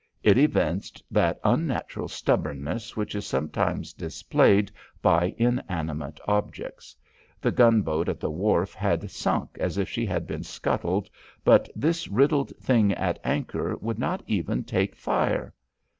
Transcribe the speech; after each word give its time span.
It 0.23 0.35
evinced 0.35 1.03
that 1.11 1.39
unnatural 1.43 2.07
stubbornness 2.07 2.97
which 2.97 3.13
is 3.13 3.23
sometimes 3.27 3.93
displayed 3.93 4.71
by 4.99 5.35
inanimate 5.37 6.19
objects. 6.27 6.95
The 7.39 7.51
gunboat 7.51 8.09
at 8.09 8.19
the 8.19 8.31
wharf 8.31 8.73
had 8.73 9.11
sunk 9.11 9.57
as 9.59 9.77
if 9.77 9.87
she 9.87 10.07
had 10.07 10.25
been 10.25 10.41
scuttled 10.41 11.07
but 11.43 11.69
this 11.75 12.07
riddled 12.07 12.49
thing 12.59 12.93
at 12.93 13.19
anchor 13.23 13.75
would 13.77 13.99
not 13.99 14.23
even 14.25 14.63
take 14.63 14.95
fire. 14.95 15.53